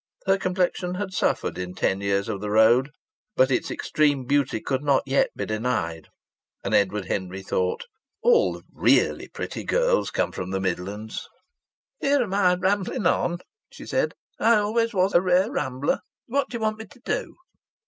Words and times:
Her 0.25 0.39
complexion 0.39 0.95
had 0.95 1.13
suffered 1.13 1.59
in 1.59 1.75
ten 1.75 2.01
years 2.01 2.27
of 2.27 2.41
the 2.41 2.49
road, 2.49 2.89
but 3.35 3.51
its 3.51 3.69
extreme 3.69 4.25
beauty 4.25 4.59
could 4.59 4.81
not 4.81 5.03
yet 5.05 5.29
be 5.35 5.45
denied. 5.45 6.07
And 6.63 6.73
Edward 6.73 7.05
Henry 7.05 7.43
thought: 7.43 7.85
"All 8.23 8.51
the 8.53 8.63
really 8.73 9.27
pretty 9.27 9.63
girls 9.63 10.09
come 10.09 10.31
from 10.31 10.49
the 10.49 10.59
Midlands!" 10.59 11.29
"Here 11.99 12.27
I 12.33 12.53
am 12.53 12.61
rambling 12.61 13.05
on," 13.05 13.41
she 13.71 13.85
said. 13.85 14.15
"I 14.39 14.55
always 14.55 14.91
was 14.91 15.13
a 15.13 15.21
rare 15.21 15.51
rambler. 15.51 15.99
What 16.25 16.49
do 16.49 16.57
you 16.57 16.61
want 16.61 16.79
me 16.79 16.85
to 16.85 16.99
do?" 17.05 17.35